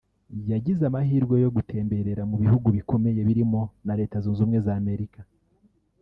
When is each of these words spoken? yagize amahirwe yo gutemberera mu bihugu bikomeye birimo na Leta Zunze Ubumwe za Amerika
yagize 0.51 0.81
amahirwe 0.89 1.35
yo 1.43 1.49
gutemberera 1.55 2.21
mu 2.29 2.35
bihugu 2.43 2.67
bikomeye 2.77 3.19
birimo 3.27 3.61
na 3.85 3.93
Leta 3.99 4.15
Zunze 4.23 4.39
Ubumwe 4.41 4.57
za 4.65 4.73
Amerika 4.81 5.19